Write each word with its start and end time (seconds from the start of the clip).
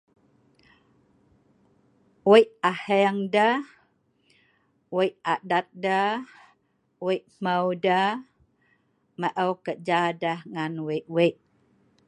wei' 2.29 2.51
ahe'eng 2.71 3.19
deh, 3.35 3.57
wei' 4.95 5.15
adat 5.33 5.67
deh, 5.85 6.13
wei' 7.05 7.25
hmeu 7.35 7.67
deh, 7.85 8.11
maou 9.21 9.51
kerja 9.65 10.01
deh 10.21 10.39
ngan 10.53 10.73
wei' 10.87 11.07
wei' 11.15 11.33